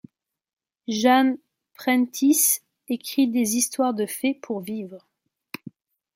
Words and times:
Jan 0.87 1.35
Prentiss 1.75 2.63
écrit 2.87 3.27
des 3.27 3.55
histoires 3.55 3.93
de 3.93 4.07
fées 4.07 4.33
pour 4.33 4.59
vivre. 4.61 5.07